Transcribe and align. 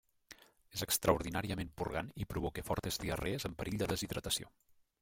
És 0.77 0.81
extraordinàriament 0.85 1.69
purgant 1.81 2.09
i 2.25 2.27
provoca 2.33 2.63
fortes 2.71 2.97
diarrees 3.05 3.47
amb 3.51 3.61
perill 3.61 3.77
de 3.83 3.89
deshidratació. 3.93 4.51